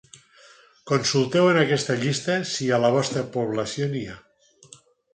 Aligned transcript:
Consulteu 0.91 1.51
en 1.51 1.59
aquesta 1.65 1.99
llista 2.05 2.39
si 2.55 2.73
a 2.79 2.83
la 2.87 2.93
vostra 2.99 3.27
població 3.39 3.93
n’hi 3.93 4.07
ha. 4.17 4.21